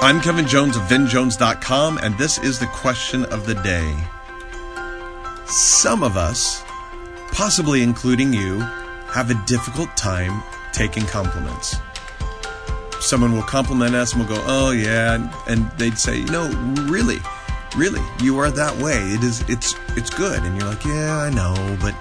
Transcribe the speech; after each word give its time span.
I'm 0.00 0.20
Kevin 0.20 0.46
Jones 0.46 0.76
of 0.76 0.84
VinJones.com, 0.84 1.98
and 1.98 2.16
this 2.16 2.38
is 2.38 2.60
the 2.60 2.68
question 2.68 3.24
of 3.26 3.46
the 3.46 3.56
day. 3.56 3.96
Some 5.46 6.04
of 6.04 6.16
us, 6.16 6.62
possibly 7.32 7.82
including 7.82 8.32
you, 8.32 8.60
have 9.10 9.30
a 9.32 9.44
difficult 9.46 9.88
time 9.96 10.40
taking 10.72 11.04
compliments. 11.04 11.74
Someone 13.00 13.32
will 13.32 13.42
compliment 13.42 13.96
us 13.96 14.14
and 14.14 14.24
we'll 14.24 14.38
go, 14.38 14.44
oh 14.46 14.70
yeah, 14.70 15.28
and 15.48 15.68
they'd 15.72 15.98
say, 15.98 16.22
no, 16.26 16.48
really, 16.88 17.18
really, 17.76 18.02
you 18.22 18.38
are 18.38 18.52
that 18.52 18.76
way. 18.76 18.94
It 18.94 19.24
is, 19.24 19.40
it's, 19.48 19.74
it's 19.96 20.10
good. 20.10 20.44
And 20.44 20.56
you're 20.56 20.68
like, 20.68 20.84
yeah, 20.84 21.18
I 21.18 21.30
know, 21.30 21.76
but, 21.80 21.92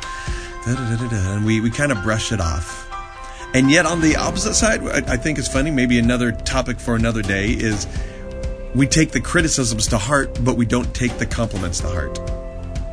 da 0.68 0.76
da 0.76 0.98
da 0.98 1.08
da. 1.08 1.34
and 1.34 1.44
we, 1.44 1.62
we 1.62 1.72
kind 1.72 1.92
of 1.92 2.04
brush 2.04 2.32
it 2.32 2.40
off. 2.40 2.88
And 3.54 3.72
yet, 3.72 3.86
on 3.86 4.02
the 4.02 4.18
opposite 4.18 4.54
side, 4.56 4.82
I, 4.84 5.18
think 5.18 5.40
it's 5.40 5.48
funny, 5.48 5.72
maybe 5.72 5.98
another 5.98 6.32
topic 6.32 6.80
for 6.80 6.96
another 6.96 7.22
day 7.22 7.50
is 7.50 7.88
we 8.76 8.86
take 8.86 9.12
the 9.12 9.22
criticisms 9.22 9.88
to 9.88 9.98
heart, 9.98 10.38
but 10.44 10.58
we 10.58 10.66
don't 10.66 10.94
take 10.94 11.18
the 11.18 11.26
compliments 11.26 11.80
to 11.80 11.88
heart. 11.88 12.20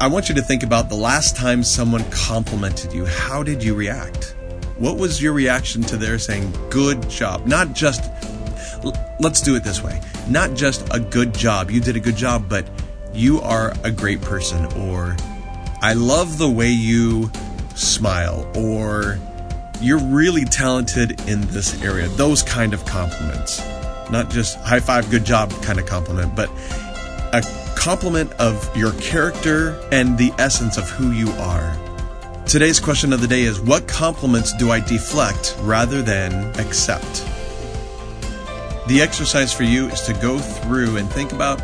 I 0.01 0.07
want 0.07 0.29
you 0.29 0.35
to 0.37 0.43
think 0.43 0.63
about 0.63 0.89
the 0.89 0.95
last 0.95 1.37
time 1.37 1.63
someone 1.63 2.05
complimented 2.11 2.93
you. 2.93 3.05
How 3.05 3.43
did 3.43 3.63
you 3.63 3.75
react? 3.75 4.37
What 4.79 4.97
was 4.97 5.21
your 5.21 5.33
reaction 5.33 5.83
to 5.83 5.97
their 5.97 6.19
saying, 6.19 6.53
good 6.71 7.09
job? 7.11 7.47
Not 7.47 7.75
just, 7.75 8.11
let's 9.21 9.41
do 9.41 9.57
it 9.57 9.65
this 9.65 9.83
way, 9.83 10.01
not 10.29 10.55
just 10.55 10.87
a 10.93 11.01
good 11.01 11.35
job, 11.35 11.71
you 11.71 11.81
did 11.81 11.97
a 11.97 12.01
good 12.01 12.17
job, 12.17 12.49
but 12.49 12.69
you 13.13 13.41
are 13.41 13.73
a 13.85 13.91
great 13.91 14.21
person, 14.21 14.65
or 14.81 15.17
I 15.81 15.93
love 15.93 16.39
the 16.39 16.49
way 16.49 16.71
you 16.71 17.31
smile, 17.75 18.51
or 18.57 19.19
you're 19.81 19.99
really 19.99 20.45
talented 20.45 21.21
in 21.29 21.41
this 21.49 21.81
area. 21.83 22.09
Those 22.09 22.43
kind 22.43 22.75
of 22.75 22.85
compliments. 22.85 23.63
Not 24.11 24.31
just 24.31 24.59
high 24.59 24.81
five, 24.81 25.11
good 25.11 25.25
job 25.25 25.51
kind 25.63 25.79
of 25.79 25.87
compliment, 25.87 26.35
but 26.37 26.51
a 27.33 27.43
compliment 27.77 28.33
of 28.35 28.75
your 28.77 28.93
character 28.95 29.81
and 29.93 30.17
the 30.17 30.33
essence 30.39 30.77
of 30.77 30.89
who 30.91 31.11
you 31.11 31.31
are. 31.33 31.77
Today's 32.47 32.79
question 32.79 33.13
of 33.13 33.21
the 33.21 33.27
day 33.27 33.43
is 33.43 33.61
What 33.61 33.89
compliments 33.89 34.55
do 34.57 34.71
I 34.71 34.81
deflect 34.81 35.57
rather 35.61 36.03
than 36.03 36.33
accept? 36.61 37.27
The 38.87 39.01
exercise 39.01 39.53
for 39.53 39.65
you 39.65 39.89
is 39.89 40.03
to 40.03 40.13
go 40.13 40.39
through 40.39 40.99
and 40.99 41.11
think 41.11 41.33
about 41.33 41.63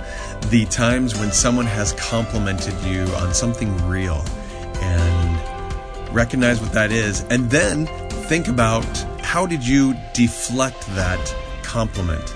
the 0.50 0.64
times 0.66 1.18
when 1.18 1.30
someone 1.32 1.66
has 1.66 1.92
complimented 1.92 2.74
you 2.82 3.02
on 3.16 3.34
something 3.34 3.76
real 3.86 4.24
and 4.80 6.14
recognize 6.14 6.60
what 6.60 6.72
that 6.72 6.90
is. 6.92 7.24
And 7.24 7.50
then 7.50 7.86
think 8.30 8.46
about 8.46 8.86
how 9.22 9.44
did 9.44 9.66
you 9.66 9.92
deflect 10.14 10.86
that 10.94 11.36
compliment? 11.64 12.30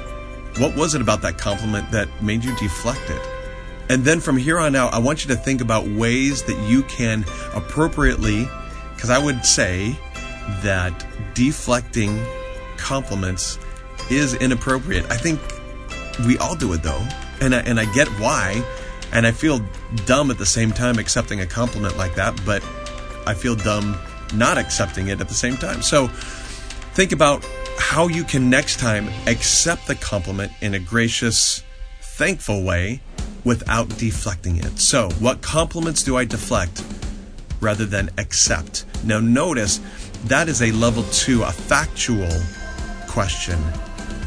What 0.59 0.75
was 0.75 0.97
it 0.97 1.01
about 1.01 1.23
that 1.23 1.39
compliment 1.39 1.89
that 1.93 2.09
made 2.21 2.43
you 2.43 2.53
deflect 2.57 3.09
it? 3.09 3.23
And 3.89 4.03
then 4.03 4.19
from 4.19 4.37
here 4.37 4.59
on 4.59 4.75
out, 4.75 4.93
I 4.93 4.99
want 4.99 5.25
you 5.25 5.33
to 5.33 5.41
think 5.41 5.61
about 5.61 5.87
ways 5.87 6.43
that 6.47 6.69
you 6.69 6.83
can 6.83 7.25
appropriately, 7.55 8.49
because 8.93 9.09
I 9.09 9.25
would 9.25 9.45
say 9.47 9.97
that 10.65 11.07
deflecting 11.33 12.21
compliments 12.77 13.61
is 14.11 14.35
inappropriate. 14.35 15.09
I 15.13 15.17
think 15.17 15.39
we 16.27 16.37
all 16.39 16.57
do 16.57 16.73
it 16.73 16.83
though. 16.83 17.07
And 17.41 17.55
I, 17.55 17.61
and 17.61 17.79
I 17.79 17.85
get 17.95 18.09
why. 18.19 18.65
And 19.13 19.29
I 19.29 19.31
feel 19.31 19.61
dumb 20.07 20.33
at 20.33 20.39
the 20.39 20.47
same 20.47 20.73
time 20.73 20.99
accepting 20.99 21.41
a 21.41 21.47
compliment 21.47 21.97
like 21.97 22.17
that, 22.17 22.35
but 22.45 22.65
I 23.29 23.35
feel 23.35 23.55
dumb 23.55 23.97
not 24.33 24.59
accepting 24.59 25.09
it 25.09 25.21
at 25.21 25.29
the 25.29 25.35
same 25.35 25.57
time. 25.57 25.83
So 25.83 26.09
think 26.95 27.13
about 27.13 27.45
how 27.79 28.09
you 28.09 28.25
can 28.25 28.49
next 28.49 28.79
time 28.79 29.09
accept 29.27 29.87
the 29.87 29.95
compliment 29.95 30.53
in 30.61 30.75
a 30.75 30.79
gracious, 30.79 31.63
thankful 32.01 32.63
way 32.63 33.01
without 33.45 33.89
deflecting 33.99 34.57
it. 34.57 34.79
So, 34.79 35.11
what 35.19 35.43
compliments 35.43 36.03
do 36.03 36.17
I 36.17 36.25
deflect 36.25 36.83
rather 37.61 37.85
than 37.85 38.11
accept? 38.19 38.85
Now, 39.05 39.21
notice 39.21 39.81
that 40.27 40.49
is 40.49 40.63
a 40.63 40.73
level 40.73 41.03
two, 41.05 41.43
a 41.43 41.53
factual 41.53 42.41
question. 43.09 43.59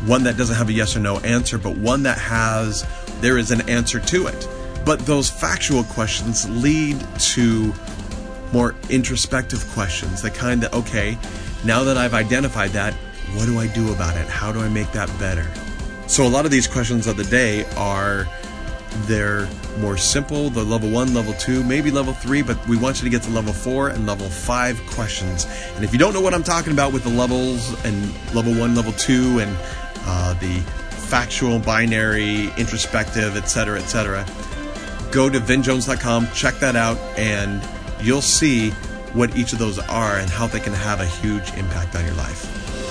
One 0.06 0.24
that 0.24 0.38
doesn't 0.38 0.56
have 0.56 0.70
a 0.70 0.74
yes 0.74 0.96
or 0.96 1.00
no 1.00 1.18
answer, 1.20 1.58
but 1.58 1.78
one 1.78 2.04
that 2.04 2.18
has, 2.18 2.86
there 3.22 3.38
is 3.38 3.52
an 3.52 3.68
answer 3.68 4.00
to 4.00 4.28
it. 4.28 4.48
But 4.86 5.00
those 5.00 5.30
factual 5.30 5.84
questions 5.84 6.48
lead 6.50 7.00
to 7.20 7.74
more 8.54 8.76
introspective 8.90 9.68
questions, 9.70 10.22
the 10.22 10.32
kind 10.32 10.62
that, 10.64 10.74
okay, 10.74 11.18
now 11.66 11.84
that 11.84 11.98
I've 11.98 12.14
identified 12.14 12.72
that, 12.72 12.94
what 13.34 13.46
do 13.46 13.60
I 13.60 13.68
do 13.68 13.92
about 13.92 14.16
it? 14.16 14.28
How 14.28 14.52
do 14.52 14.62
I 14.62 14.70
make 14.70 14.92
that 14.94 15.08
better? 15.20 15.46
So, 16.08 16.26
a 16.26 16.30
lot 16.30 16.46
of 16.46 16.52
these 16.52 16.68
questions 16.68 17.08
of 17.08 17.18
the 17.18 17.26
day 17.26 17.66
are 17.76 18.28
they're 19.06 19.48
more 19.80 19.98
simple, 19.98 20.50
the 20.50 20.64
level 20.64 20.90
one, 20.90 21.14
level 21.14 21.34
two, 21.34 21.64
maybe 21.64 21.92
level 21.92 22.14
three, 22.14 22.42
but 22.42 22.66
we 22.68 22.78
want 22.78 22.98
you 22.98 23.04
to 23.04 23.10
get 23.10 23.22
to 23.24 23.30
level 23.30 23.54
four 23.54 23.90
and 23.90 24.08
level 24.08 24.30
five 24.30 24.80
questions. 24.88 25.46
And 25.76 25.84
if 25.84 25.94
you 25.94 26.00
don't 26.00 26.14
know 26.14 26.22
what 26.22 26.34
I'm 26.34 26.44
talking 26.44 26.74
about 26.74 26.94
with 26.94 27.04
the 27.04 27.10
levels 27.10 27.74
and 27.86 28.14
level 28.34 28.54
one, 28.54 28.76
level 28.76 28.94
two, 28.94 29.40
and 29.40 29.56
uh, 30.06 30.34
the 30.36 30.60
factual, 31.10 31.60
binary, 31.60 32.50
introspective, 32.58 33.38
etc., 33.38 33.80
etc., 33.80 34.26
go 35.12 35.30
to 35.30 35.40
vinjones.com, 35.40 36.30
check 36.34 36.56
that 36.56 36.76
out, 36.76 36.98
and 37.18 37.62
you'll 38.02 38.22
see 38.22 38.72
what 39.14 39.36
each 39.36 39.54
of 39.54 39.60
those 39.60 39.80
are 39.80 40.18
and 40.18 40.30
how 40.30 40.48
they 40.48 40.60
can 40.60 40.74
have 40.74 41.02
a 41.02 41.06
huge 41.06 41.54
impact 41.54 41.96
on 41.96 42.06
your 42.06 42.16
life. 42.16 42.87